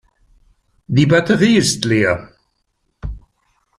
Die 0.87 1.05
Batterie 1.05 1.57
ist 1.57 1.85
leer. 1.85 2.33